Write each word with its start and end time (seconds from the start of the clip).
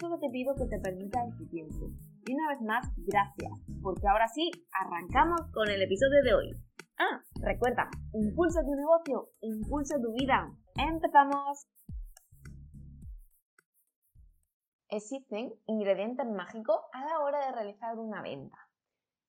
solo 0.00 0.18
te 0.18 0.30
pido 0.30 0.54
que 0.56 0.66
te 0.66 0.80
permitas 0.80 1.28
este 1.28 1.46
tiempo. 1.46 1.90
Y 2.26 2.34
una 2.34 2.48
vez 2.48 2.62
más, 2.62 2.86
gracias, 2.96 3.52
porque 3.82 4.08
ahora 4.08 4.26
sí, 4.28 4.50
arrancamos 4.72 5.40
con 5.52 5.68
el 5.68 5.82
episodio 5.82 6.22
de 6.24 6.34
hoy. 6.34 6.50
Ah, 6.98 7.22
recuerda, 7.40 7.88
impulsa 8.14 8.62
tu 8.62 8.74
negocio, 8.74 9.28
impulsa 9.40 9.96
tu 10.00 10.12
vida. 10.12 10.50
¡Empezamos! 10.76 11.66
existen 14.90 15.52
ingredientes 15.66 16.26
mágicos 16.26 16.80
a 16.92 17.04
la 17.04 17.20
hora 17.20 17.46
de 17.46 17.52
realizar 17.52 17.96
una 17.98 18.22
venta. 18.22 18.58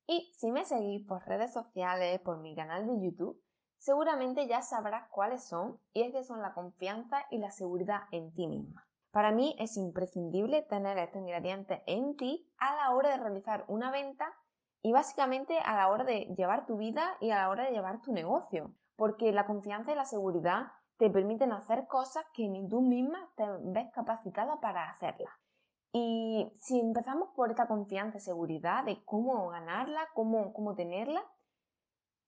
Y 0.07 0.33
si 0.37 0.51
me 0.51 0.65
seguís 0.65 1.05
por 1.07 1.25
redes 1.25 1.53
sociales, 1.53 2.19
por 2.21 2.39
mi 2.39 2.55
canal 2.55 2.87
de 2.87 3.05
YouTube, 3.05 3.39
seguramente 3.77 4.47
ya 4.47 4.61
sabrás 4.61 5.07
cuáles 5.09 5.47
son 5.47 5.79
y 5.93 6.01
es 6.01 6.11
que 6.11 6.23
son 6.23 6.41
la 6.41 6.53
confianza 6.53 7.23
y 7.29 7.37
la 7.37 7.51
seguridad 7.51 8.01
en 8.11 8.33
ti 8.33 8.47
misma. 8.47 8.87
Para 9.11 9.31
mí 9.31 9.55
es 9.59 9.75
imprescindible 9.75 10.61
tener 10.63 10.97
estos 10.97 11.21
ingredientes 11.21 11.81
en 11.85 12.15
ti 12.15 12.49
a 12.57 12.75
la 12.77 12.95
hora 12.95 13.09
de 13.09 13.17
realizar 13.17 13.65
una 13.67 13.91
venta 13.91 14.33
y 14.81 14.93
básicamente 14.93 15.59
a 15.59 15.75
la 15.75 15.89
hora 15.89 16.05
de 16.05 16.33
llevar 16.37 16.65
tu 16.65 16.77
vida 16.77 17.17
y 17.19 17.31
a 17.31 17.35
la 17.35 17.49
hora 17.49 17.65
de 17.65 17.71
llevar 17.71 18.01
tu 18.01 18.13
negocio, 18.13 18.73
porque 18.95 19.33
la 19.33 19.45
confianza 19.45 19.91
y 19.91 19.95
la 19.95 20.05
seguridad 20.05 20.71
te 20.97 21.09
permiten 21.09 21.51
hacer 21.51 21.87
cosas 21.87 22.23
que 22.33 22.47
ni 22.47 22.67
tú 22.69 22.81
misma 22.81 23.29
te 23.35 23.43
ves 23.63 23.91
capacitada 23.91 24.59
para 24.61 24.89
hacerlas. 24.89 25.33
Y 25.91 26.49
si 26.59 26.79
empezamos 26.79 27.29
por 27.35 27.49
esta 27.49 27.67
confianza 27.67 28.17
y 28.17 28.21
seguridad 28.21 28.85
de 28.85 29.03
cómo 29.03 29.49
ganarla, 29.49 30.07
cómo, 30.13 30.53
cómo 30.53 30.73
tenerla, 30.73 31.21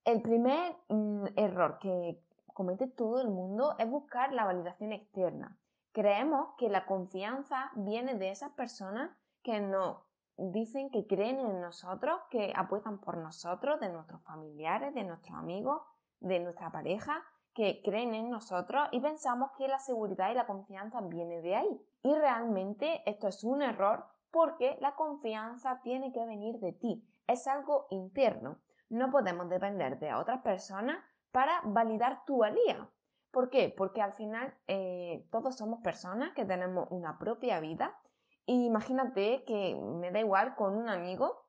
el 0.04 0.22
primer 0.22 0.76
mm, 0.90 1.28
error 1.38 1.80
que 1.80 2.22
comete 2.54 2.88
todo 2.88 3.22
el 3.22 3.30
mundo 3.30 3.76
es 3.80 3.90
buscar 3.90 4.34
la 4.34 4.44
validación 4.44 4.92
externa. 4.92 5.58
Creemos 5.94 6.56
que 6.58 6.70
la 6.70 6.86
confianza 6.86 7.72
viene 7.76 8.16
de 8.16 8.32
esas 8.32 8.52
personas 8.54 9.12
que 9.44 9.62
nos 9.62 9.98
dicen 10.38 10.90
que 10.90 11.06
creen 11.06 11.40
en 11.40 11.62
nosotros, 11.62 12.20
que 12.32 12.52
apuestan 12.56 13.00
por 13.00 13.18
nosotros, 13.18 13.80
de 13.80 13.90
nuestros 13.90 14.22
familiares, 14.24 14.96
de 14.96 15.04
nuestros 15.04 15.38
amigos, 15.38 15.84
de 16.20 16.40
nuestra 16.40 16.72
pareja, 16.72 17.24
que 17.54 17.82
creen 17.84 18.16
en 18.16 18.32
nosotros 18.32 18.88
y 18.92 19.00
pensamos 19.00 19.52
que 19.58 19.68
la 19.68 19.78
seguridad 19.78 20.32
y 20.32 20.34
la 20.34 20.48
confianza 20.48 21.02
viene 21.02 21.42
de 21.42 21.56
ahí. 21.56 21.82
Y 22.02 22.16
realmente 22.16 23.04
esto 23.06 23.28
es 23.28 23.44
un 23.44 23.62
error 23.62 24.06
porque 24.32 24.78
la 24.82 24.96
confianza 24.96 25.80
tiene 25.84 26.12
que 26.12 26.26
venir 26.26 26.60
de 26.60 26.74
ti, 26.74 27.08
es 27.28 27.48
algo 27.48 27.86
interno. 27.92 28.58
No 28.90 29.12
podemos 29.12 29.48
depender 29.48 30.00
de 30.00 30.16
otras 30.16 30.42
personas 30.42 30.98
para 31.32 31.62
validar 31.64 32.26
tu 32.26 32.38
valía. 32.38 32.90
¿Por 33.34 33.50
qué? 33.50 33.74
Porque 33.76 34.00
al 34.00 34.14
final 34.14 34.54
eh, 34.68 35.28
todos 35.32 35.58
somos 35.58 35.82
personas 35.82 36.34
que 36.36 36.46
tenemos 36.46 36.88
una 36.92 37.18
propia 37.18 37.60
vida. 37.60 37.98
Y 38.46 38.68
imagínate 38.68 39.44
que 39.46 39.76
me 39.76 40.12
da 40.12 40.20
igual 40.20 40.54
con 40.56 40.76
un 40.76 40.88
amigo, 40.88 41.48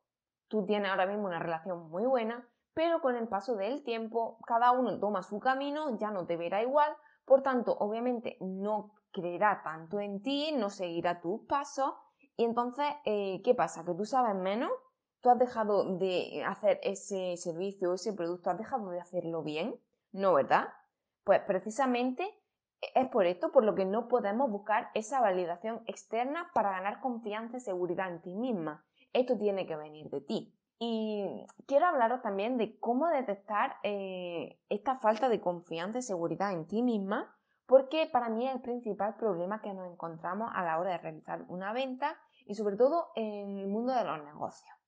tú 0.48 0.64
tienes 0.64 0.90
ahora 0.90 1.04
mismo 1.04 1.26
una 1.26 1.40
relación 1.40 1.90
muy 1.90 2.06
buena, 2.06 2.48
pero 2.72 3.02
con 3.02 3.16
el 3.16 3.28
paso 3.28 3.56
del 3.56 3.84
tiempo 3.84 4.38
cada 4.46 4.72
uno 4.72 4.98
toma 4.98 5.22
su 5.22 5.38
camino, 5.40 5.98
ya 5.98 6.10
no 6.10 6.24
te 6.24 6.38
verá 6.38 6.62
igual, 6.62 6.90
por 7.26 7.42
tanto, 7.42 7.76
obviamente 7.78 8.38
no 8.40 8.94
creerá 9.12 9.60
tanto 9.62 10.00
en 10.00 10.22
ti, 10.22 10.52
no 10.52 10.70
seguirá 10.70 11.20
tus 11.20 11.42
pasos, 11.42 11.92
y 12.34 12.44
entonces, 12.44 12.86
eh, 13.04 13.42
¿qué 13.44 13.54
pasa? 13.54 13.84
¿Que 13.84 13.92
tú 13.92 14.06
sabes 14.06 14.34
menos? 14.36 14.70
¿Tú 15.20 15.28
has 15.28 15.38
dejado 15.38 15.98
de 15.98 16.42
hacer 16.46 16.80
ese 16.82 17.36
servicio 17.36 17.92
ese 17.92 18.14
producto? 18.14 18.48
¿Has 18.48 18.58
dejado 18.58 18.88
de 18.88 19.00
hacerlo 19.00 19.42
bien? 19.42 19.78
No, 20.12 20.32
¿verdad? 20.32 20.68
Pues 21.24 21.40
precisamente 21.40 22.28
es 22.94 23.08
por 23.08 23.26
esto 23.26 23.50
por 23.50 23.64
lo 23.64 23.74
que 23.74 23.84
no 23.84 24.08
podemos 24.08 24.50
buscar 24.50 24.90
esa 24.94 25.20
validación 25.20 25.82
externa 25.86 26.50
para 26.54 26.70
ganar 26.70 27.00
confianza 27.00 27.56
y 27.56 27.60
seguridad 27.60 28.10
en 28.10 28.20
ti 28.20 28.34
misma. 28.34 28.84
Esto 29.12 29.38
tiene 29.38 29.66
que 29.66 29.76
venir 29.76 30.10
de 30.10 30.20
ti. 30.20 30.54
Y 30.78 31.46
quiero 31.66 31.86
hablaros 31.86 32.20
también 32.20 32.58
de 32.58 32.78
cómo 32.78 33.08
detectar 33.08 33.76
eh, 33.84 34.58
esta 34.68 34.98
falta 34.98 35.28
de 35.28 35.40
confianza 35.40 35.98
y 35.98 36.02
seguridad 36.02 36.52
en 36.52 36.66
ti 36.66 36.82
misma, 36.82 37.34
porque 37.66 38.06
para 38.12 38.28
mí 38.28 38.46
es 38.46 38.54
el 38.54 38.60
principal 38.60 39.16
problema 39.16 39.62
que 39.62 39.72
nos 39.72 39.90
encontramos 39.90 40.50
a 40.52 40.62
la 40.62 40.78
hora 40.78 40.90
de 40.90 40.98
realizar 40.98 41.44
una 41.48 41.72
venta 41.72 42.18
y 42.44 42.54
sobre 42.54 42.76
todo 42.76 43.12
en 43.14 43.58
el 43.58 43.68
mundo 43.68 43.94
de 43.94 44.04
los 44.04 44.22
negocios. 44.24 44.83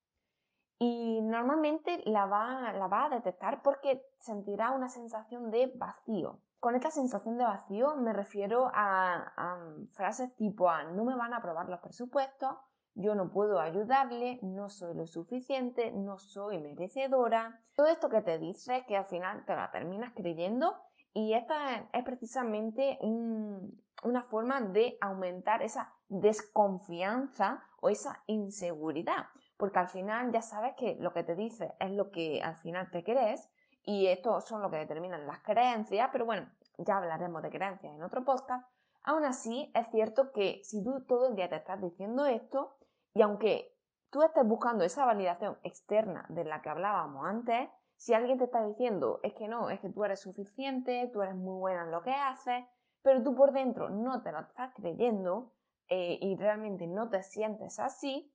Y 0.79 1.21
normalmente 1.23 2.03
la 2.05 2.27
va, 2.27 2.73
la 2.73 2.87
va 2.87 3.07
a 3.07 3.11
detectar 3.11 3.63
porque 3.63 4.05
sentirá 4.21 4.73
una 4.73 4.89
sensación 4.89 5.51
de 5.51 5.73
vacío. 5.75 6.41
Con 6.61 6.75
esta 6.75 6.91
sensación 6.91 7.39
de 7.39 7.45
vacío 7.45 7.97
me 7.97 8.13
refiero 8.13 8.71
a, 8.75 9.59
frases 9.93 10.35
tipo 10.37 10.69
a 10.69 10.85
no 10.85 11.05
me 11.05 11.15
van 11.15 11.33
a 11.33 11.39
aprobar 11.39 11.69
los 11.69 11.81
presupuestos, 11.81 12.57
yo 12.95 13.15
no 13.15 13.31
puedo 13.31 13.61
ayudarle, 13.61 14.39
no 14.43 14.71
soy 14.71 14.95
lo 14.95 15.07
suficiente, 15.07 15.93
no 15.93 16.19
soy 16.19 16.59
merecedora. 16.59 17.61
Todo 17.75 17.87
esto 17.89 18.09
que 18.09 18.23
te 18.23 18.39
dice 18.39 18.85
que 18.89 18.97
al 18.97 19.05
final 19.05 19.45
te 19.45 19.55
la 19.55 19.71
terminas 19.71 20.13
creyendo 20.15 20.75
y 21.13 21.35
esta 21.35 21.89
es 21.93 22.05
precisamente 22.05 22.99
una 23.03 24.23
forma 24.25 24.61
de 24.61 24.97
aumentar 25.01 25.63
esa 25.63 25.95
desconfianza 26.09 27.63
o 27.81 27.89
esa 27.89 28.23
inseguridad, 28.27 29.27
porque 29.57 29.79
al 29.79 29.89
final 29.89 30.33
ya 30.33 30.43
sabes 30.43 30.75
que 30.77 30.97
lo 31.01 31.13
que 31.13 31.25
te 31.25 31.35
dice 31.35 31.75
es 31.81 31.91
lo 31.91 32.11
que 32.11 32.43
al 32.43 32.57
final 32.57 32.91
te 32.91 33.03
crees 33.03 33.49
y 33.83 34.07
esto 34.09 34.41
son 34.41 34.63
lo 34.63 34.71
que 34.71 34.79
determinan 34.79 35.27
las 35.27 35.41
creencias, 35.41 36.09
pero 36.13 36.27
bueno, 36.27 36.51
ya 36.79 36.99
hablaremos 36.99 37.43
de 37.43 37.51
creencias 37.51 37.95
en 37.95 38.03
otro 38.03 38.25
podcast. 38.25 38.69
Aún 39.05 39.25
así, 39.25 39.71
es 39.75 39.89
cierto 39.91 40.33
que 40.33 40.61
si 40.65 40.83
tú 40.83 41.05
todo 41.07 41.29
el 41.29 41.37
día 41.37 41.49
te 41.49 41.57
estás 41.57 41.81
diciendo 41.81 42.27
esto, 42.27 42.77
y 43.15 43.23
aunque 43.23 43.73
tú 44.11 44.23
estés 44.23 44.47
buscando 44.47 44.85
esa 44.85 45.05
validación 45.05 45.57
externa 45.63 46.27
de 46.29 46.45
la 46.45 46.61
que 46.61 46.69
hablábamos 46.69 47.25
antes, 47.27 47.71
si 47.97 48.13
alguien 48.13 48.39
te 48.39 48.45
está 48.45 48.67
diciendo 48.67 49.21
es 49.23 49.33
que 49.35 49.49
no, 49.49 49.71
es 49.71 49.81
que 49.81 49.89
tú 49.89 50.05
eres 50.05 50.21
suficiente, 50.21 51.09
tú 51.13 51.23
eres 51.23 51.35
muy 51.35 51.59
buena 51.59 51.85
en 51.85 51.93
lo 51.93 52.03
que 52.03 52.13
haces, 52.13 52.65
pero 53.03 53.23
tú 53.23 53.35
por 53.35 53.53
dentro 53.53 53.89
no 53.89 54.23
te 54.23 54.33
lo 54.33 54.41
estás 54.41 54.75
creyendo 54.75 55.53
eh, 55.89 56.19
y 56.21 56.37
realmente 56.37 56.87
no 56.87 57.09
te 57.09 57.23
sientes 57.23 57.79
así, 57.79 58.33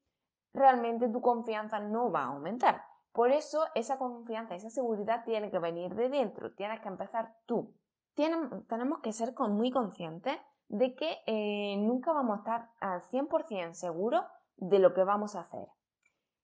realmente 0.53 1.09
tu 1.09 1.21
confianza 1.21 1.79
no 1.79 2.11
va 2.11 2.23
a 2.23 2.27
aumentar. 2.27 2.83
Por 3.11 3.31
eso 3.31 3.65
esa 3.75 3.97
confianza, 3.97 4.55
esa 4.55 4.69
seguridad 4.69 5.23
tiene 5.25 5.51
que 5.51 5.59
venir 5.59 5.95
de 5.95 6.09
dentro, 6.09 6.53
tienes 6.53 6.79
que 6.81 6.87
empezar 6.87 7.35
tú. 7.45 7.73
tenemos 8.15 8.99
que 9.01 9.13
ser 9.13 9.33
muy 9.37 9.71
conscientes 9.71 10.37
de 10.69 10.95
que 10.95 11.17
eh, 11.25 11.75
nunca 11.77 12.13
vamos 12.13 12.37
a 12.37 12.39
estar 12.39 12.69
al 12.79 13.01
100% 13.01 13.73
seguros 13.73 14.23
de 14.55 14.79
lo 14.79 14.93
que 14.93 15.03
vamos 15.03 15.35
a 15.35 15.41
hacer. 15.41 15.67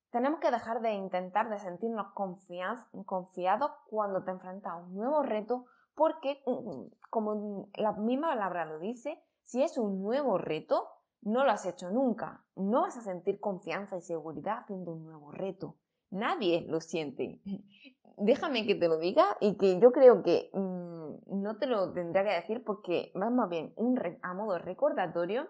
Tenemos 0.09 0.39
que 0.39 0.51
dejar 0.51 0.81
de 0.81 0.93
intentar 0.93 1.49
de 1.49 1.59
sentirnos 1.59 2.07
confiados 2.13 3.71
cuando 3.89 4.23
te 4.23 4.31
enfrentas 4.31 4.73
a 4.73 4.75
un 4.77 4.95
nuevo 4.95 5.21
reto 5.21 5.65
porque, 5.95 6.41
mm, 6.45 7.09
como 7.09 7.69
la 7.75 7.93
misma 7.93 8.29
palabra 8.29 8.65
lo 8.65 8.79
dice, 8.79 9.21
si 9.43 9.63
es 9.63 9.77
un 9.77 10.01
nuevo 10.01 10.37
reto, 10.37 10.87
no 11.27 11.43
lo 11.43 11.51
has 11.51 11.65
hecho 11.65 11.91
nunca. 11.91 12.41
No 12.55 12.81
vas 12.81 12.97
a 12.97 13.01
sentir 13.01 13.39
confianza 13.39 13.97
y 13.97 14.01
seguridad 14.01 14.59
haciendo 14.59 14.93
un 14.93 15.03
nuevo 15.03 15.31
reto. 15.31 15.75
Nadie 16.09 16.65
lo 16.67 16.79
siente. 16.79 17.41
Déjame 18.17 18.65
que 18.65 18.75
te 18.75 18.87
lo 18.87 18.97
diga 18.97 19.37
y 19.41 19.57
que 19.57 19.79
yo 19.79 19.91
creo 19.91 20.23
que 20.23 20.49
mm, 20.53 21.41
no 21.41 21.57
te 21.57 21.67
lo 21.67 21.91
tendría 21.91 22.23
que 22.23 22.31
decir 22.31 22.63
porque 22.63 23.11
más 23.13 23.49
bien 23.49 23.73
a 24.21 24.33
modo 24.33 24.57
recordatorio 24.57 25.47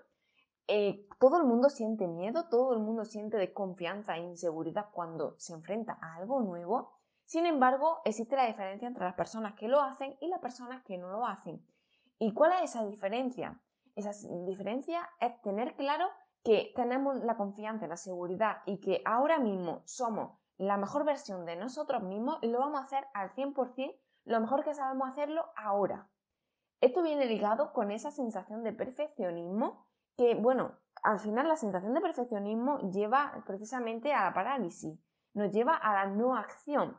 eh, 0.67 1.07
todo 1.19 1.37
el 1.37 1.45
mundo 1.45 1.69
siente 1.69 2.07
miedo, 2.07 2.49
todo 2.49 2.73
el 2.73 2.79
mundo 2.79 3.05
siente 3.05 3.37
desconfianza 3.37 4.17
e 4.17 4.21
inseguridad 4.21 4.87
cuando 4.91 5.35
se 5.37 5.53
enfrenta 5.53 5.97
a 6.01 6.15
algo 6.15 6.41
nuevo. 6.41 6.91
Sin 7.23 7.45
embargo, 7.45 7.99
existe 8.03 8.35
la 8.35 8.47
diferencia 8.47 8.87
entre 8.87 9.05
las 9.05 9.15
personas 9.15 9.53
que 9.53 9.67
lo 9.67 9.79
hacen 9.79 10.17
y 10.19 10.27
las 10.27 10.41
personas 10.41 10.83
que 10.83 10.97
no 10.97 11.09
lo 11.09 11.25
hacen. 11.25 11.63
¿Y 12.19 12.33
cuál 12.33 12.51
es 12.53 12.71
esa 12.71 12.85
diferencia? 12.85 13.61
Esa 13.97 14.11
diferencia 14.45 15.09
es 15.19 15.41
tener 15.41 15.75
claro 15.75 16.07
que 16.43 16.71
tenemos 16.75 17.15
la 17.23 17.35
confianza 17.35 17.87
la 17.87 17.97
seguridad 17.97 18.57
y 18.67 18.79
que 18.79 19.01
ahora 19.05 19.39
mismo 19.39 19.81
somos 19.85 20.37
la 20.57 20.77
mejor 20.77 21.03
versión 21.03 21.45
de 21.45 21.55
nosotros 21.55 22.03
mismos 22.03 22.37
y 22.43 22.47
lo 22.47 22.59
vamos 22.59 22.79
a 22.79 22.83
hacer 22.83 23.07
al 23.15 23.33
100% 23.33 23.95
lo 24.25 24.39
mejor 24.39 24.63
que 24.63 24.75
sabemos 24.75 25.09
hacerlo 25.09 25.47
ahora. 25.55 26.07
Esto 26.79 27.01
viene 27.01 27.25
ligado 27.25 27.73
con 27.73 27.89
esa 27.89 28.11
sensación 28.11 28.63
de 28.63 28.71
perfeccionismo 28.71 29.83
que, 30.15 30.35
bueno, 30.35 30.77
al 31.01 31.19
final 31.19 31.47
la 31.47 31.55
sensación 31.55 31.95
de 31.95 32.01
perfeccionismo 32.01 32.77
lleva 32.91 33.43
precisamente 33.47 34.13
a 34.13 34.25
la 34.25 34.33
parálisis, 34.35 34.99
nos 35.33 35.51
lleva 35.51 35.75
a 35.75 35.93
la 35.93 36.05
no 36.05 36.35
acción, 36.35 36.95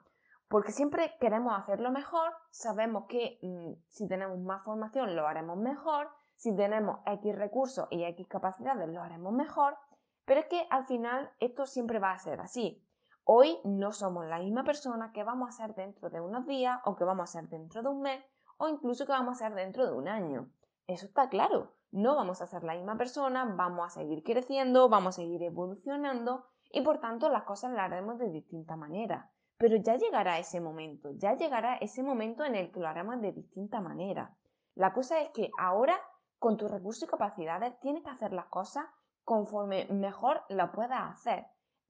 porque 0.48 0.72
siempre 0.72 1.16
queremos 1.20 1.56
hacerlo 1.56 1.92
mejor, 1.92 2.32
sabemos 2.50 3.04
que 3.08 3.38
mm, 3.40 3.74
si 3.86 4.08
tenemos 4.08 4.40
más 4.40 4.64
formación 4.64 5.14
lo 5.14 5.28
haremos 5.28 5.58
mejor, 5.58 6.10
si 6.38 6.54
tenemos 6.54 7.00
X 7.04 7.36
recursos 7.36 7.88
y 7.90 8.04
X 8.04 8.28
capacidades 8.28 8.88
lo 8.88 9.02
haremos 9.02 9.32
mejor, 9.32 9.76
pero 10.24 10.40
es 10.40 10.46
que 10.46 10.66
al 10.70 10.86
final 10.86 11.30
esto 11.40 11.66
siempre 11.66 11.98
va 11.98 12.12
a 12.12 12.18
ser 12.18 12.40
así. 12.40 12.80
Hoy 13.24 13.58
no 13.64 13.92
somos 13.92 14.24
la 14.24 14.38
misma 14.38 14.62
persona 14.62 15.10
que 15.12 15.24
vamos 15.24 15.48
a 15.48 15.66
ser 15.66 15.74
dentro 15.74 16.10
de 16.10 16.20
unos 16.20 16.46
días 16.46 16.78
o 16.84 16.94
que 16.94 17.02
vamos 17.02 17.28
a 17.28 17.40
ser 17.40 17.48
dentro 17.48 17.82
de 17.82 17.88
un 17.88 18.02
mes 18.02 18.24
o 18.56 18.68
incluso 18.68 19.04
que 19.04 19.12
vamos 19.12 19.42
a 19.42 19.48
ser 19.48 19.54
dentro 19.56 19.84
de 19.84 19.92
un 19.92 20.06
año. 20.06 20.48
Eso 20.86 21.06
está 21.06 21.28
claro. 21.28 21.74
No 21.90 22.14
vamos 22.14 22.40
a 22.40 22.46
ser 22.46 22.62
la 22.62 22.74
misma 22.74 22.96
persona, 22.96 23.44
vamos 23.44 23.86
a 23.86 23.90
seguir 23.90 24.22
creciendo, 24.22 24.88
vamos 24.88 25.16
a 25.16 25.22
seguir 25.22 25.42
evolucionando 25.42 26.46
y 26.70 26.82
por 26.82 27.00
tanto 27.00 27.28
las 27.30 27.42
cosas 27.42 27.72
las 27.72 27.90
haremos 27.90 28.18
de 28.18 28.30
distinta 28.30 28.76
manera. 28.76 29.32
Pero 29.56 29.74
ya 29.76 29.96
llegará 29.96 30.38
ese 30.38 30.60
momento, 30.60 31.10
ya 31.16 31.34
llegará 31.34 31.78
ese 31.78 32.04
momento 32.04 32.44
en 32.44 32.54
el 32.54 32.70
que 32.70 32.78
lo 32.78 32.86
haremos 32.86 33.20
de 33.20 33.32
distinta 33.32 33.80
manera. 33.80 34.36
La 34.76 34.92
cosa 34.92 35.20
es 35.20 35.30
que 35.30 35.50
ahora, 35.58 35.98
con 36.38 36.56
tus 36.56 36.70
recursos 36.70 37.02
y 37.04 37.06
capacidades, 37.06 37.78
tienes 37.80 38.02
que 38.02 38.10
hacer 38.10 38.32
las 38.32 38.46
cosas 38.46 38.84
conforme 39.24 39.86
mejor 39.90 40.42
la 40.48 40.72
puedas 40.72 41.00
hacer. 41.12 41.46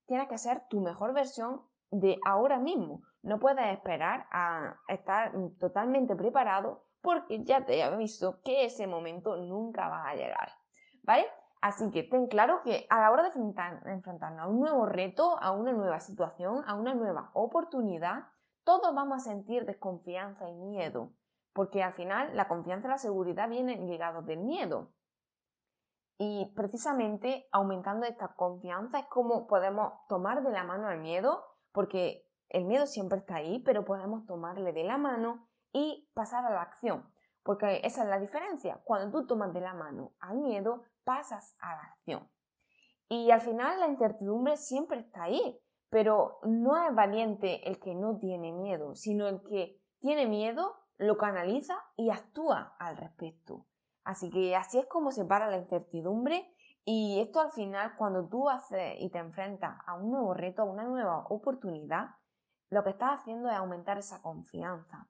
Tienes 0.06 0.29
que 0.29 0.39
ser 0.39 0.67
tu 0.69 0.81
mejor 0.81 1.12
versión 1.12 1.62
de 1.91 2.19
ahora 2.25 2.59
mismo. 2.59 3.03
No 3.23 3.39
puedes 3.39 3.67
esperar 3.73 4.27
a 4.33 4.77
estar 4.89 5.33
totalmente 5.59 6.17
preparado 6.17 6.85
porque 7.00 7.45
ya 7.45 7.65
te 7.65 7.77
he 7.77 7.83
aviso 7.83 8.41
que 8.43 8.65
ese 8.65 8.87
momento 8.87 9.37
nunca 9.37 9.89
va 9.89 10.09
a 10.09 10.15
llegar. 10.15 10.50
¿Vale? 11.03 11.27
Así 11.61 11.91
que 11.91 12.05
ten 12.05 12.29
claro 12.29 12.62
que 12.62 12.87
a 12.89 13.00
la 13.00 13.11
hora 13.11 13.23
de 13.25 13.93
enfrentarnos 13.93 14.41
a 14.41 14.49
un 14.49 14.61
nuevo 14.61 14.87
reto, 14.87 15.37
a 15.41 15.50
una 15.50 15.73
nueva 15.73 15.99
situación, 16.00 16.62
a 16.67 16.75
una 16.75 16.95
nueva 16.95 17.31
oportunidad, 17.35 18.29
todos 18.65 18.95
vamos 18.95 19.17
a 19.17 19.31
sentir 19.31 19.65
desconfianza 19.65 20.49
y 20.49 20.55
miedo, 20.55 21.12
porque 21.58 21.82
al 21.82 21.93
final 21.94 22.37
la 22.37 22.46
confianza 22.46 22.87
y 22.87 22.90
la 22.90 22.99
seguridad 22.99 23.49
vienen 23.49 23.88
ligados 23.88 24.25
del 24.25 24.38
miedo. 24.38 24.93
Y 26.16 26.52
precisamente 26.55 27.49
aumentando 27.50 28.06
esta 28.06 28.28
confianza 28.28 29.00
es 29.00 29.06
como 29.06 29.49
podemos 29.49 29.93
tomar 30.08 30.44
de 30.44 30.52
la 30.52 30.62
mano 30.62 30.87
al 30.87 31.00
miedo, 31.00 31.44
porque 31.72 32.25
el 32.49 32.64
miedo 32.64 32.87
siempre 32.87 33.19
está 33.19 33.34
ahí, 33.34 33.58
pero 33.64 33.84
podemos 33.84 34.25
tomarle 34.25 34.72
de 34.72 34.84
la 34.84 34.99
mano 34.99 35.49
y 35.72 36.08
pasar 36.14 36.44
a 36.46 36.50
la 36.50 36.62
acción. 36.62 37.12
Porque 37.43 37.81
esa 37.82 38.04
es 38.04 38.08
la 38.08 38.20
diferencia. 38.20 38.81
Cuando 38.84 39.19
tú 39.19 39.26
tomas 39.26 39.52
de 39.52 39.61
la 39.61 39.75
mano 39.75 40.12
al 40.20 40.38
miedo, 40.38 40.84
pasas 41.02 41.56
a 41.58 41.75
la 41.75 41.82
acción. 41.82 42.31
Y 43.08 43.32
al 43.32 43.40
final 43.40 43.81
la 43.81 43.88
incertidumbre 43.88 44.56
siempre 44.58 45.00
está 45.00 45.25
ahí, 45.25 45.61
pero 45.90 46.38
no 46.44 46.81
es 46.87 46.94
valiente 46.94 47.69
el 47.69 47.81
que 47.81 47.96
no 47.96 48.16
tiene 48.16 48.52
miedo, 48.52 48.94
sino 48.94 49.26
el 49.26 49.43
que 49.43 49.82
tiene 49.99 50.26
miedo, 50.26 50.76
lo 50.99 51.17
canaliza 51.17 51.77
y 51.97 52.11
actúa 52.11 52.77
al 52.79 52.97
respecto. 52.97 53.67
Así 54.05 54.31
que 54.31 54.56
así 54.56 54.79
es 54.79 54.87
como 54.87 55.12
se 55.12 55.25
para 55.25 55.50
la 55.50 55.59
incertidumbre 55.59 56.53
y 56.85 57.21
esto 57.21 57.41
al 57.41 57.53
final 57.53 57.95
cuando 57.97 58.29
tú 58.29 58.49
haces 58.49 58.95
y 58.99 59.11
te 59.11 59.19
enfrentas 59.19 59.79
a 59.87 59.95
un 59.95 60.11
nuevo 60.11 60.35
reto, 60.35 60.62
a 60.62 60.65
una 60.65 60.85
nueva 60.85 61.25
oportunidad, 61.29 62.11
lo 62.71 62.83
que 62.83 62.91
estás 62.91 63.21
haciendo 63.21 63.49
es 63.49 63.56
aumentar 63.56 63.99
esa 63.99 64.21
confianza. 64.23 65.09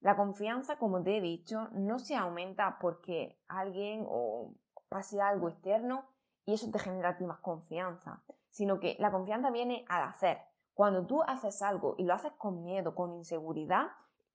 La 0.00 0.16
confianza, 0.16 0.76
como 0.76 1.02
te 1.02 1.16
he 1.16 1.20
dicho, 1.20 1.68
no 1.72 1.98
se 1.98 2.14
aumenta 2.14 2.78
porque 2.78 3.40
alguien 3.48 4.04
o 4.06 4.54
pase 4.88 5.20
algo 5.20 5.48
externo 5.48 6.04
y 6.44 6.54
eso 6.54 6.70
te 6.70 6.78
genera 6.78 7.10
a 7.10 7.16
ti 7.16 7.24
más 7.24 7.40
confianza, 7.40 8.22
sino 8.50 8.78
que 8.78 8.96
la 8.98 9.10
confianza 9.10 9.50
viene 9.50 9.84
al 9.88 10.02
hacer. 10.02 10.38
Cuando 10.74 11.06
tú 11.06 11.22
haces 11.22 11.62
algo 11.62 11.94
y 11.96 12.04
lo 12.04 12.12
haces 12.12 12.32
con 12.32 12.62
miedo, 12.62 12.94
con 12.94 13.14
inseguridad, 13.14 13.86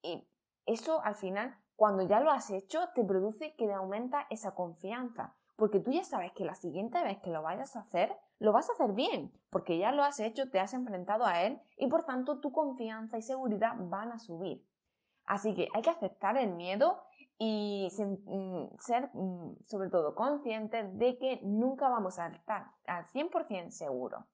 y 0.02 0.26
eso 0.66 1.02
al 1.02 1.14
final, 1.14 1.56
cuando 1.76 2.02
ya 2.02 2.20
lo 2.20 2.30
has 2.30 2.50
hecho, 2.50 2.88
te 2.94 3.04
produce 3.04 3.54
que 3.56 3.66
te 3.66 3.72
aumenta 3.72 4.26
esa 4.30 4.54
confianza, 4.54 5.34
porque 5.56 5.80
tú 5.80 5.90
ya 5.90 6.04
sabes 6.04 6.32
que 6.32 6.44
la 6.44 6.54
siguiente 6.54 7.02
vez 7.02 7.18
que 7.18 7.30
lo 7.30 7.42
vayas 7.42 7.76
a 7.76 7.80
hacer, 7.80 8.16
lo 8.38 8.52
vas 8.52 8.68
a 8.70 8.72
hacer 8.72 8.92
bien, 8.92 9.32
porque 9.50 9.78
ya 9.78 9.92
lo 9.92 10.02
has 10.02 10.20
hecho, 10.20 10.50
te 10.50 10.60
has 10.60 10.72
enfrentado 10.74 11.26
a 11.26 11.42
él 11.42 11.60
y 11.76 11.86
por 11.88 12.04
tanto 12.04 12.40
tu 12.40 12.52
confianza 12.52 13.18
y 13.18 13.22
seguridad 13.22 13.74
van 13.78 14.12
a 14.12 14.18
subir. 14.18 14.64
Así 15.26 15.54
que 15.54 15.68
hay 15.74 15.82
que 15.82 15.90
aceptar 15.90 16.36
el 16.38 16.54
miedo 16.54 17.02
y 17.38 17.88
mm, 17.98 18.78
ser 18.78 19.10
mm, 19.14 19.56
sobre 19.66 19.88
todo 19.88 20.14
conscientes 20.14 20.98
de 20.98 21.18
que 21.18 21.40
nunca 21.42 21.88
vamos 21.88 22.18
a 22.18 22.28
estar 22.28 22.66
al 22.86 23.06
100% 23.06 23.70
seguro. 23.70 24.26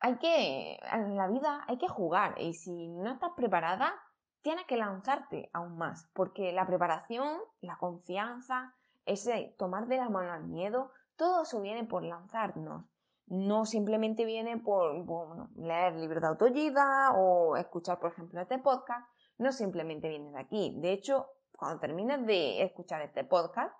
Hay 0.00 0.16
que, 0.18 0.78
en 0.92 1.16
la 1.16 1.28
vida 1.28 1.64
hay 1.68 1.78
que 1.78 1.88
jugar 1.88 2.40
y 2.40 2.54
si 2.54 2.88
no 2.88 3.12
estás 3.12 3.30
preparada, 3.36 3.94
tienes 4.44 4.66
que 4.66 4.76
lanzarte 4.76 5.48
aún 5.54 5.78
más, 5.78 6.06
porque 6.12 6.52
la 6.52 6.66
preparación, 6.66 7.38
la 7.62 7.78
confianza, 7.78 8.74
ese 9.06 9.54
tomar 9.58 9.86
de 9.86 9.96
la 9.96 10.10
mano 10.10 10.32
al 10.32 10.44
miedo, 10.44 10.90
todo 11.16 11.44
eso 11.44 11.62
viene 11.62 11.84
por 11.84 12.04
lanzarnos. 12.04 12.84
No 13.26 13.64
simplemente 13.64 14.26
viene 14.26 14.58
por 14.58 15.48
leer 15.56 15.94
libros 15.94 16.20
de 16.20 16.28
autoayuda 16.28 17.12
o 17.16 17.56
escuchar, 17.56 17.98
por 17.98 18.12
ejemplo, 18.12 18.38
este 18.38 18.58
podcast, 18.58 19.08
no 19.38 19.50
simplemente 19.50 20.10
viene 20.10 20.30
de 20.30 20.40
aquí. 20.40 20.76
De 20.78 20.92
hecho, 20.92 21.26
cuando 21.56 21.80
termines 21.80 22.26
de 22.26 22.62
escuchar 22.62 23.00
este 23.00 23.24
podcast, 23.24 23.74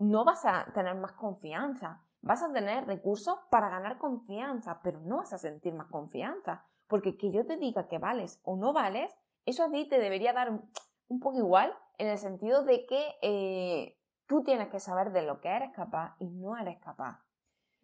no 0.00 0.24
vas 0.24 0.44
a 0.44 0.72
tener 0.74 0.96
más 0.96 1.12
confianza. 1.12 2.02
Vas 2.20 2.42
a 2.42 2.52
tener 2.52 2.84
recursos 2.84 3.38
para 3.48 3.68
ganar 3.68 3.96
confianza, 3.98 4.80
pero 4.82 4.98
no 5.02 5.18
vas 5.18 5.32
a 5.32 5.38
sentir 5.38 5.72
más 5.72 5.86
confianza. 5.86 6.66
Porque 6.88 7.16
que 7.16 7.30
yo 7.30 7.46
te 7.46 7.56
diga 7.58 7.86
que 7.86 7.98
vales 7.98 8.40
o 8.42 8.56
no 8.56 8.72
vales, 8.72 9.14
eso 9.50 9.64
a 9.64 9.70
ti 9.70 9.88
te 9.88 9.98
debería 9.98 10.32
dar 10.32 10.50
un 10.50 11.20
poco 11.20 11.38
igual 11.38 11.76
en 11.98 12.08
el 12.08 12.18
sentido 12.18 12.64
de 12.64 12.86
que 12.86 13.18
eh, 13.22 13.98
tú 14.26 14.42
tienes 14.42 14.68
que 14.68 14.80
saber 14.80 15.12
de 15.12 15.22
lo 15.22 15.40
que 15.40 15.48
eres 15.48 15.72
capaz 15.72 16.16
y 16.18 16.28
no 16.30 16.56
eres 16.56 16.78
capaz. 16.80 17.22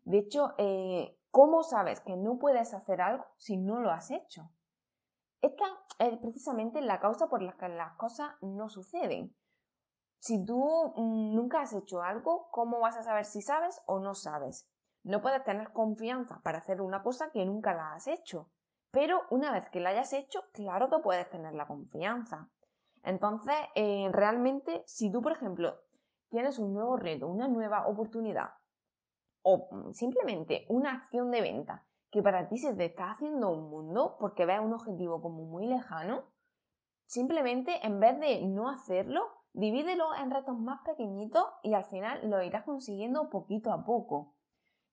De 0.05 0.19
hecho, 0.19 0.55
eh, 0.59 1.19
¿cómo 1.31 1.63
sabes 1.65 2.01
que 2.01 2.17
no 2.17 2.39
puedes 2.39 2.73
hacer 2.73 3.01
algo 3.01 3.27
si 3.37 3.57
no 3.57 3.81
lo 3.81 3.91
has 3.91 4.11
hecho? 4.11 4.51
Esta 5.43 5.65
es 5.99 6.17
precisamente 6.19 6.81
la 6.81 7.01
causa 7.01 7.29
por 7.29 7.43
la 7.43 7.53
que 7.57 7.69
las 7.69 7.97
cosas 7.97 8.31
no 8.41 8.69
suceden. 8.69 9.37
Si 10.19 10.45
tú 10.45 10.93
mm, 10.97 11.35
nunca 11.35 11.61
has 11.61 11.73
hecho 11.73 12.03
algo, 12.03 12.49
¿cómo 12.51 12.81
vas 12.81 12.97
a 12.97 13.03
saber 13.03 13.25
si 13.25 13.43
sabes 13.43 13.83
o 13.87 13.99
no 13.99 14.15
sabes? 14.15 14.69
No 15.03 15.21
puedes 15.21 15.45
tener 15.45 15.73
confianza 15.73 16.41
para 16.43 16.59
hacer 16.59 16.81
una 16.81 17.03
cosa 17.03 17.31
que 17.31 17.45
nunca 17.45 17.75
la 17.75 17.95
has 17.95 18.07
hecho. 18.07 18.49
Pero 18.91 19.23
una 19.31 19.53
vez 19.53 19.69
que 19.71 19.81
la 19.81 19.91
hayas 19.91 20.13
hecho, 20.13 20.45
claro 20.53 20.89
que 20.89 20.99
puedes 20.99 21.29
tener 21.29 21.55
la 21.55 21.67
confianza. 21.67 22.49
Entonces, 23.03 23.55
eh, 23.75 24.09
realmente, 24.13 24.83
si 24.87 25.11
tú, 25.11 25.23
por 25.23 25.33
ejemplo, 25.33 25.79
tienes 26.29 26.59
un 26.59 26.75
nuevo 26.75 26.97
reto, 26.97 27.29
una 27.29 27.49
nueva 27.49 27.87
oportunidad 27.87 28.51
o 29.43 29.69
mm, 29.71 29.93
simplemente 29.93 30.67
una 30.69 30.93
acción 30.93 31.31
de 31.31 31.41
venta 31.41 31.87
que 32.11 32.23
para 32.23 32.49
ti 32.49 32.59
se 32.59 32.75
te 32.75 32.87
está 32.87 33.13
haciendo 33.13 33.51
un 33.51 33.71
mundo 33.71 34.17
porque 34.19 34.45
ves 34.45 34.61
un 34.61 34.73
objetivo 34.73 35.21
como 35.21 35.45
muy 35.45 35.67
lejano, 35.67 36.25
simplemente 37.07 37.87
en 37.87 38.01
vez 38.01 38.19
de 38.19 38.45
no 38.47 38.69
hacerlo, 38.69 39.23
divídelo 39.53 40.15
en 40.15 40.31
retos 40.31 40.59
más 40.59 40.81
pequeñitos 40.83 41.45
y 41.63 41.75
al 41.75 41.85
final 41.85 42.29
lo 42.29 42.43
irás 42.43 42.65
consiguiendo 42.65 43.31
poquito 43.31 43.73
a 43.73 43.85
poco. 43.85 44.35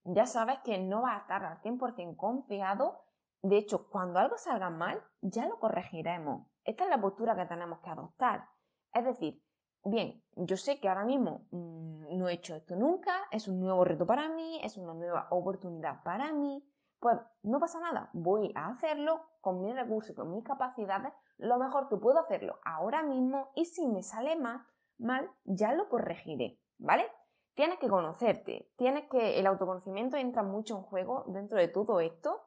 Ya 0.04 0.26
sabes 0.26 0.60
que 0.64 0.78
no 0.78 1.02
vas 1.02 1.16
a 1.16 1.22
estar 1.22 1.46
al 1.46 1.62
100% 1.62 2.16
confiado, 2.18 3.03
de 3.44 3.58
hecho, 3.58 3.90
cuando 3.90 4.20
algo 4.20 4.38
salga 4.38 4.70
mal, 4.70 5.04
ya 5.22 5.46
lo 5.48 5.60
corregiremos. 5.60 6.48
Esta 6.64 6.86
es 6.86 6.90
la 6.90 7.02
postura 7.02 7.36
que 7.36 7.46
tenemos 7.46 7.80
que 7.80 7.90
adoptar. 7.90 8.48
Es 8.94 9.04
decir, 9.04 9.44
bien, 9.84 10.24
yo 10.36 10.56
sé 10.56 10.80
que 10.80 10.88
ahora 10.88 11.04
mismo 11.04 11.46
mm, 11.52 12.18
no 12.18 12.30
he 12.30 12.34
hecho 12.36 12.56
esto 12.56 12.78
nunca, 12.78 13.12
es 13.32 13.50
un 13.50 13.60
nuevo 13.60 13.84
reto 13.84 14.08
para 14.08 14.30
mí, 14.30 14.62
es 14.64 14.78
una 14.78 14.94
nueva 14.94 15.28
oportunidad 15.30 16.02
para 16.04 16.32
mí, 16.32 16.66
pues 17.02 17.18
no 17.42 17.60
pasa 17.60 17.82
nada, 17.82 18.10
voy 18.14 18.54
a 18.56 18.68
hacerlo 18.68 19.20
con 19.42 19.62
mis 19.62 19.76
recursos, 19.76 20.16
con 20.16 20.32
mis 20.32 20.46
capacidades, 20.46 21.12
lo 21.38 21.58
mejor 21.58 21.90
que 21.90 21.98
puedo 21.98 22.20
hacerlo 22.20 22.60
ahora 22.64 23.04
mismo 23.04 23.50
y 23.56 23.66
si 23.66 23.86
me 23.88 24.04
sale 24.04 24.38
mal, 24.38 24.66
mal 24.98 25.30
ya 25.44 25.74
lo 25.74 25.90
corregiré, 25.90 26.62
¿vale? 26.78 27.12
Tienes 27.56 27.78
que 27.80 27.90
conocerte, 27.90 28.72
tienes 28.78 29.10
que, 29.10 29.38
el 29.38 29.48
autoconocimiento 29.48 30.16
entra 30.16 30.44
mucho 30.44 30.78
en 30.78 30.84
juego 30.84 31.26
dentro 31.28 31.58
de 31.58 31.68
todo 31.68 32.00
esto, 32.00 32.42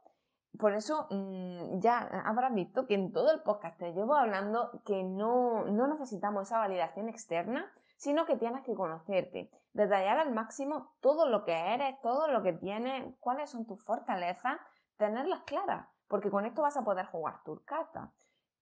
por 0.59 0.75
eso 0.75 1.07
mm, 1.11 1.81
ya 1.81 1.99
habrás 2.25 2.55
visto 2.55 2.87
que 2.87 2.95
en 2.95 3.13
todo 3.13 3.33
el 3.33 3.43
podcast 3.43 3.79
te 3.79 3.93
llevo 3.93 4.15
hablando 4.15 4.83
que 4.85 5.03
no, 5.03 5.65
no 5.65 5.87
necesitamos 5.87 6.47
esa 6.47 6.59
validación 6.59 7.09
externa, 7.09 7.71
sino 7.97 8.27
que 8.27 8.37
tienes 8.37 8.63
que 8.65 8.75
conocerte, 8.75 9.51
detallar 9.73 10.19
al 10.19 10.33
máximo 10.33 10.95
todo 11.01 11.29
lo 11.29 11.45
que 11.45 11.75
eres, 11.75 12.01
todo 12.03 12.29
lo 12.29 12.43
que 12.43 12.53
tienes, 12.53 13.15
cuáles 13.21 13.51
son 13.51 13.67
tus 13.67 13.83
fortalezas, 13.85 14.59
tenerlas 14.97 15.43
claras, 15.45 15.89
porque 16.09 16.31
con 16.31 16.45
esto 16.45 16.63
vas 16.63 16.77
a 16.77 16.85
poder 16.85 17.07
jugar 17.07 17.43
tus 17.45 17.63
cartas. 17.63 18.11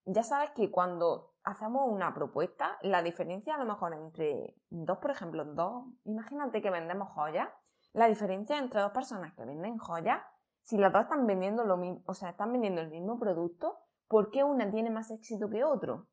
Ya 0.07 0.23
sabes 0.23 0.51
que 0.51 0.71
cuando 0.71 1.33
hacemos 1.45 1.89
una 1.89 2.13
propuesta, 2.13 2.79
la 2.83 3.03
diferencia 3.03 3.55
a 3.55 3.59
lo 3.59 3.65
mejor 3.65 3.95
entre 3.95 4.55
dos, 4.69 4.99
por 4.99 5.11
ejemplo, 5.11 5.45
dos, 5.45 5.85
imagínate 6.05 6.61
que 6.63 6.71
vendemos 6.71 7.09
joyas, 7.11 7.49
La 7.93 8.07
diferencia 8.07 8.59
entre 8.59 8.81
dos 8.81 8.91
personas 8.91 9.35
que 9.35 9.45
venden 9.45 9.79
joyas, 9.79 10.21
si 10.65 10.79
las 10.79 10.93
dos 10.93 11.03
están 11.03 11.27
vendiendo 11.27 11.65
lo 11.65 11.77
mismo, 11.77 12.03
o 12.07 12.15
sea, 12.15 12.31
están 12.31 12.53
vendiendo 12.53 12.81
el 12.81 12.91
mismo 12.91 13.19
producto, 13.19 13.79
¿por 14.09 14.31
qué 14.31 14.45
una 14.45 14.71
tiene 14.71 14.91
más 14.91 15.11
éxito 15.11 15.49
que 15.51 15.63
otro? 15.63 16.09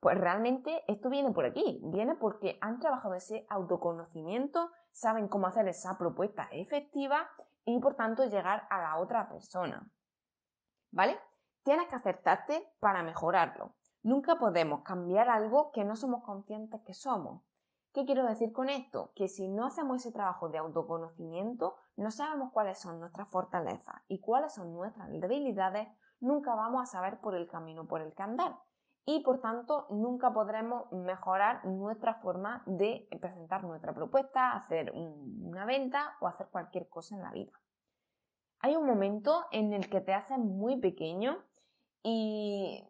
Pues 0.00 0.18
realmente 0.18 0.82
esto 0.88 1.08
viene 1.08 1.30
por 1.30 1.46
aquí, 1.46 1.80
viene 1.84 2.16
porque 2.16 2.58
han 2.60 2.80
trabajado 2.80 3.14
ese 3.14 3.46
autoconocimiento, 3.48 4.70
saben 4.92 5.28
cómo 5.28 5.46
hacer 5.46 5.66
esa 5.68 5.96
propuesta 5.96 6.48
efectiva 6.50 7.30
y 7.64 7.78
por 7.78 7.94
tanto 7.94 8.24
llegar 8.24 8.66
a 8.68 8.82
la 8.82 8.98
otra 8.98 9.28
persona. 9.28 9.88
¿Vale? 10.90 11.18
Tienes 11.62 11.88
que 11.88 11.94
acertarte 11.94 12.68
para 12.80 13.02
mejorarlo. 13.02 13.74
Nunca 14.02 14.36
podemos 14.36 14.82
cambiar 14.82 15.30
algo 15.30 15.70
que 15.72 15.84
no 15.84 15.96
somos 15.96 16.22
conscientes 16.24 16.82
que 16.84 16.92
somos. 16.92 17.42
¿Qué 17.94 18.04
quiero 18.04 18.26
decir 18.26 18.52
con 18.52 18.70
esto? 18.70 19.12
Que 19.14 19.28
si 19.28 19.46
no 19.46 19.66
hacemos 19.66 19.98
ese 19.98 20.12
trabajo 20.12 20.48
de 20.48 20.58
autoconocimiento, 20.58 21.76
no 21.96 22.10
sabemos 22.10 22.50
cuáles 22.52 22.80
son 22.80 22.98
nuestras 22.98 23.28
fortalezas 23.28 24.02
y 24.08 24.18
cuáles 24.18 24.52
son 24.52 24.74
nuestras 24.74 25.08
debilidades, 25.12 25.86
nunca 26.18 26.56
vamos 26.56 26.82
a 26.82 26.86
saber 26.86 27.20
por 27.20 27.36
el 27.36 27.46
camino 27.46 27.86
por 27.86 28.02
el 28.02 28.12
que 28.12 28.22
andar 28.24 28.58
y 29.06 29.20
por 29.20 29.40
tanto 29.40 29.86
nunca 29.90 30.32
podremos 30.32 30.90
mejorar 30.90 31.64
nuestra 31.66 32.14
forma 32.14 32.64
de 32.66 33.06
presentar 33.20 33.62
nuestra 33.62 33.94
propuesta, 33.94 34.52
hacer 34.52 34.90
una 34.92 35.64
venta 35.64 36.16
o 36.20 36.26
hacer 36.26 36.48
cualquier 36.48 36.88
cosa 36.88 37.14
en 37.14 37.22
la 37.22 37.30
vida. 37.30 37.52
Hay 38.58 38.74
un 38.74 38.86
momento 38.86 39.44
en 39.52 39.72
el 39.72 39.88
que 39.88 40.00
te 40.00 40.14
haces 40.14 40.38
muy 40.38 40.80
pequeño 40.80 41.38
y 42.02 42.84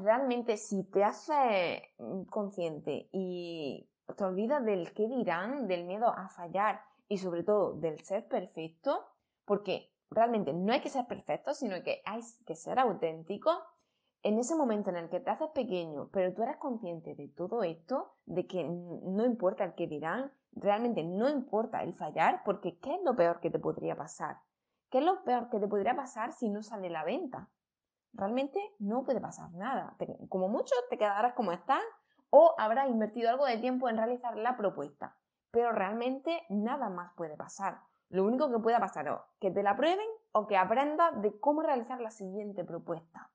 realmente 0.00 0.56
si 0.56 0.82
te 0.82 1.04
haces 1.04 1.82
consciente 2.28 3.08
y 3.12 3.88
te 4.16 4.24
olvidas 4.24 4.64
del 4.64 4.92
qué 4.92 5.08
dirán, 5.08 5.66
del 5.68 5.84
miedo 5.84 6.08
a 6.08 6.28
fallar 6.28 6.82
y 7.08 7.18
sobre 7.18 7.42
todo 7.42 7.74
del 7.74 8.00
ser 8.00 8.26
perfecto, 8.28 9.06
porque 9.44 9.92
realmente 10.10 10.52
no 10.52 10.72
hay 10.72 10.80
que 10.80 10.88
ser 10.88 11.06
perfecto, 11.06 11.54
sino 11.54 11.82
que 11.82 12.02
hay 12.04 12.20
que 12.46 12.54
ser 12.54 12.78
auténtico, 12.78 13.50
en 14.22 14.38
ese 14.38 14.56
momento 14.56 14.90
en 14.90 14.96
el 14.96 15.08
que 15.08 15.20
te 15.20 15.30
haces 15.30 15.50
pequeño, 15.50 16.08
pero 16.12 16.34
tú 16.34 16.42
eres 16.42 16.56
consciente 16.56 17.14
de 17.14 17.28
todo 17.28 17.62
esto, 17.62 18.14
de 18.26 18.46
que 18.46 18.64
no 18.64 19.24
importa 19.24 19.64
el 19.64 19.74
que 19.74 19.86
dirán, 19.86 20.32
realmente 20.52 21.04
no 21.04 21.28
importa 21.28 21.82
el 21.82 21.94
fallar, 21.94 22.42
porque 22.44 22.78
¿qué 22.78 22.96
es 22.96 23.02
lo 23.04 23.14
peor 23.14 23.40
que 23.40 23.50
te 23.50 23.58
podría 23.58 23.96
pasar? 23.96 24.38
¿Qué 24.90 24.98
es 24.98 25.04
lo 25.04 25.22
peor 25.22 25.50
que 25.50 25.60
te 25.60 25.68
podría 25.68 25.94
pasar 25.94 26.32
si 26.32 26.48
no 26.48 26.62
sale 26.62 26.90
la 26.90 27.04
venta? 27.04 27.48
Realmente 28.12 28.58
no 28.78 29.04
puede 29.04 29.20
pasar 29.20 29.52
nada. 29.52 29.96
Como 30.28 30.48
mucho 30.48 30.74
te 30.90 30.98
quedarás 30.98 31.34
como 31.34 31.52
estás 31.52 31.82
o 32.30 32.54
habrás 32.58 32.88
invertido 32.88 33.30
algo 33.30 33.46
de 33.46 33.58
tiempo 33.58 33.88
en 33.88 33.96
realizar 33.96 34.36
la 34.36 34.56
propuesta. 34.56 35.16
Pero 35.50 35.72
realmente 35.72 36.42
nada 36.48 36.88
más 36.88 37.12
puede 37.14 37.36
pasar. 37.36 37.80
Lo 38.10 38.24
único 38.24 38.50
que 38.50 38.58
pueda 38.58 38.80
pasar 38.80 39.08
es 39.08 39.14
que 39.40 39.50
te 39.50 39.62
la 39.62 39.76
prueben 39.76 40.06
o 40.32 40.46
que 40.46 40.56
aprendas 40.56 41.20
de 41.20 41.38
cómo 41.40 41.62
realizar 41.62 42.00
la 42.00 42.10
siguiente 42.10 42.64
propuesta. 42.64 43.30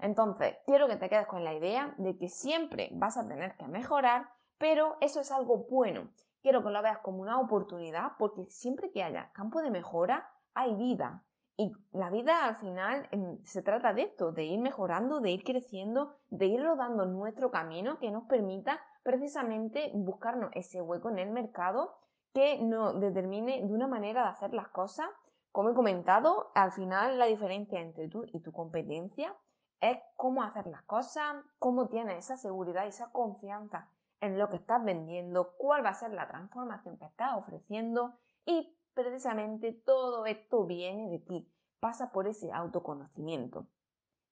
Entonces, 0.00 0.56
quiero 0.66 0.86
que 0.86 0.96
te 0.96 1.08
quedes 1.08 1.26
con 1.26 1.44
la 1.44 1.54
idea 1.54 1.94
de 1.98 2.16
que 2.16 2.28
siempre 2.28 2.90
vas 2.92 3.16
a 3.16 3.26
tener 3.26 3.56
que 3.56 3.66
mejorar, 3.66 4.28
pero 4.56 4.96
eso 5.00 5.20
es 5.20 5.32
algo 5.32 5.66
bueno. 5.70 6.08
Quiero 6.42 6.62
que 6.62 6.70
lo 6.70 6.82
veas 6.82 6.98
como 6.98 7.20
una 7.20 7.40
oportunidad 7.40 8.12
porque 8.18 8.46
siempre 8.46 8.90
que 8.92 9.02
haya 9.02 9.30
campo 9.32 9.60
de 9.60 9.70
mejora, 9.70 10.30
hay 10.54 10.74
vida. 10.74 11.24
Y 11.60 11.72
la 11.90 12.08
vida 12.08 12.44
al 12.44 12.56
final 12.58 13.08
em, 13.10 13.42
se 13.42 13.62
trata 13.62 13.92
de 13.92 14.02
esto, 14.02 14.30
de 14.30 14.44
ir 14.44 14.60
mejorando, 14.60 15.18
de 15.18 15.32
ir 15.32 15.42
creciendo, 15.42 16.14
de 16.30 16.46
ir 16.46 16.62
rodando 16.62 17.04
nuestro 17.04 17.50
camino 17.50 17.98
que 17.98 18.12
nos 18.12 18.28
permita 18.28 18.80
precisamente 19.02 19.90
buscarnos 19.92 20.50
ese 20.54 20.80
hueco 20.80 21.10
en 21.10 21.18
el 21.18 21.30
mercado 21.30 21.98
que 22.32 22.62
nos 22.62 23.00
determine 23.00 23.66
de 23.66 23.74
una 23.74 23.88
manera 23.88 24.22
de 24.22 24.28
hacer 24.28 24.54
las 24.54 24.68
cosas. 24.68 25.08
Como 25.50 25.70
he 25.70 25.74
comentado, 25.74 26.52
al 26.54 26.70
final 26.70 27.18
la 27.18 27.26
diferencia 27.26 27.80
entre 27.80 28.08
tú 28.08 28.24
y 28.32 28.38
tu 28.38 28.52
competencia 28.52 29.34
es 29.80 29.98
cómo 30.14 30.44
hacer 30.44 30.68
las 30.68 30.82
cosas, 30.82 31.42
cómo 31.58 31.88
tienes 31.88 32.18
esa 32.18 32.36
seguridad 32.36 32.84
y 32.84 32.90
esa 32.90 33.10
confianza 33.10 33.90
en 34.20 34.38
lo 34.38 34.48
que 34.48 34.56
estás 34.56 34.84
vendiendo, 34.84 35.54
cuál 35.58 35.84
va 35.84 35.90
a 35.90 35.94
ser 35.94 36.12
la 36.12 36.28
transformación 36.28 36.98
que 36.98 37.06
estás 37.06 37.36
ofreciendo 37.36 38.14
y 38.46 38.77
precisamente 38.94 39.72
todo 39.72 40.26
esto 40.26 40.66
viene 40.66 41.08
de 41.08 41.18
ti, 41.18 41.52
pasa 41.80 42.12
por 42.12 42.26
ese 42.26 42.52
autoconocimiento. 42.52 43.66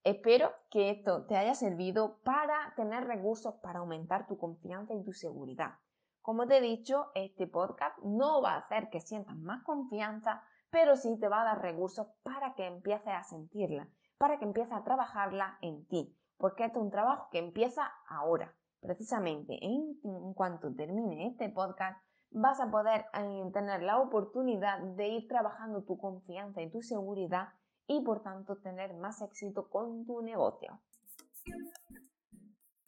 Espero 0.04 0.52
que 0.70 0.90
esto 0.90 1.26
te 1.26 1.36
haya 1.36 1.54
servido 1.54 2.18
para 2.22 2.72
tener 2.76 3.06
recursos 3.06 3.54
para 3.56 3.80
aumentar 3.80 4.26
tu 4.26 4.38
confianza 4.38 4.94
y 4.94 5.02
tu 5.02 5.12
seguridad. 5.12 5.74
Como 6.22 6.46
te 6.46 6.58
he 6.58 6.60
dicho, 6.60 7.10
este 7.14 7.46
podcast 7.46 7.98
no 8.00 8.42
va 8.42 8.54
a 8.54 8.58
hacer 8.58 8.88
que 8.90 9.00
sientas 9.00 9.36
más 9.36 9.62
confianza, 9.64 10.42
pero 10.70 10.96
sí 10.96 11.18
te 11.18 11.28
va 11.28 11.42
a 11.42 11.44
dar 11.44 11.62
recursos 11.62 12.06
para 12.22 12.54
que 12.54 12.66
empieces 12.66 13.08
a 13.08 13.22
sentirla 13.24 13.88
para 14.18 14.38
que 14.38 14.44
empieces 14.44 14.72
a 14.72 14.84
trabajarla 14.84 15.58
en 15.60 15.86
ti, 15.86 16.14
porque 16.38 16.64
esto 16.64 16.78
es 16.78 16.84
un 16.84 16.90
trabajo 16.90 17.28
que 17.30 17.38
empieza 17.38 17.92
ahora. 18.08 18.54
Precisamente 18.80 19.58
en, 19.64 19.98
cuanto 20.34 20.72
termine 20.74 21.28
este 21.28 21.48
podcast, 21.48 21.98
vas 22.36 22.60
a 22.60 22.70
poder 22.70 23.06
eh, 23.14 23.50
tener 23.52 23.82
la 23.82 23.98
oportunidad 23.98 24.78
de 24.78 25.08
ir 25.08 25.28
trabajando 25.28 25.82
tu 25.82 25.96
confianza 25.96 26.60
y 26.60 26.70
tu 26.70 26.82
seguridad 26.82 27.48
y 27.86 28.02
por 28.02 28.22
tanto 28.22 28.56
tener 28.56 28.92
más 28.94 29.22
éxito 29.22 29.70
con 29.70 30.04
tu 30.04 30.20
negocio. 30.20 30.78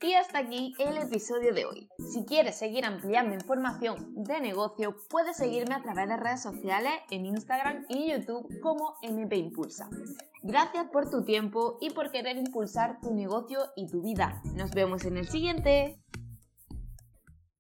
Y 0.00 0.14
hasta 0.14 0.38
aquí 0.38 0.74
el 0.78 0.98
episodio 0.98 1.52
de 1.54 1.64
hoy. 1.64 1.88
Si 2.12 2.24
quieres 2.24 2.56
seguir 2.56 2.84
ampliando 2.84 3.34
información 3.34 4.14
de 4.14 4.40
negocio, 4.40 4.94
puedes 5.08 5.36
seguirme 5.38 5.74
a 5.74 5.82
través 5.82 6.08
de 6.08 6.16
redes 6.16 6.42
sociales 6.42 6.92
en 7.10 7.26
Instagram 7.26 7.86
y 7.88 8.12
YouTube 8.12 8.60
como 8.60 8.96
MP 9.02 9.36
Impulsa. 9.36 9.88
Gracias 10.42 10.86
por 10.92 11.10
tu 11.10 11.24
tiempo 11.24 11.78
y 11.80 11.90
por 11.90 12.12
querer 12.12 12.36
impulsar 12.36 13.00
tu 13.00 13.12
negocio 13.12 13.60
y 13.76 13.88
tu 13.88 14.02
vida. 14.02 14.40
Nos 14.54 14.70
vemos 14.72 15.04
en 15.04 15.16
el 15.16 15.26
siguiente. 15.26 15.98